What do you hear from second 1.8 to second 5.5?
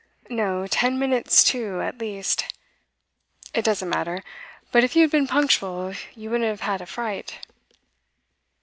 at least. It doesn't matter, but if you had been